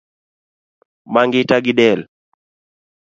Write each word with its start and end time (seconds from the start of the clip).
Ma 1.11 1.21
ngita 1.27 1.57
gidel 1.65 1.99